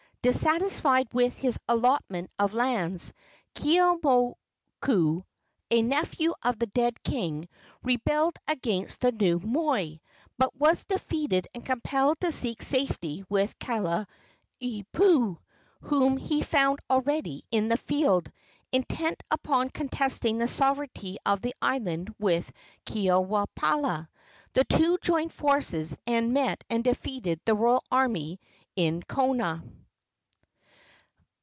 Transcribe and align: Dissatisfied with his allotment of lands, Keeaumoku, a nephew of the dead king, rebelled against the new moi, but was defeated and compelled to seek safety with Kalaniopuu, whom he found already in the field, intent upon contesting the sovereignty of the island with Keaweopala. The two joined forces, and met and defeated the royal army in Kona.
Dissatisfied 0.23 1.11
with 1.15 1.35
his 1.39 1.57
allotment 1.67 2.29
of 2.37 2.53
lands, 2.53 3.11
Keeaumoku, 3.55 5.23
a 5.71 5.81
nephew 5.81 6.35
of 6.43 6.59
the 6.59 6.67
dead 6.67 7.01
king, 7.01 7.49
rebelled 7.81 8.35
against 8.47 9.01
the 9.01 9.11
new 9.11 9.39
moi, 9.39 9.97
but 10.37 10.55
was 10.55 10.85
defeated 10.85 11.47
and 11.55 11.65
compelled 11.65 12.19
to 12.21 12.31
seek 12.31 12.61
safety 12.61 13.23
with 13.29 13.57
Kalaniopuu, 13.57 15.39
whom 15.79 16.17
he 16.17 16.43
found 16.43 16.79
already 16.87 17.43
in 17.49 17.69
the 17.69 17.77
field, 17.77 18.31
intent 18.71 19.23
upon 19.31 19.71
contesting 19.71 20.37
the 20.37 20.47
sovereignty 20.47 21.17
of 21.25 21.41
the 21.41 21.55
island 21.63 22.13
with 22.19 22.51
Keaweopala. 22.85 24.07
The 24.53 24.65
two 24.65 24.99
joined 25.01 25.31
forces, 25.31 25.97
and 26.05 26.31
met 26.31 26.63
and 26.69 26.83
defeated 26.83 27.41
the 27.43 27.55
royal 27.55 27.83
army 27.89 28.39
in 28.75 29.01
Kona. 29.01 29.63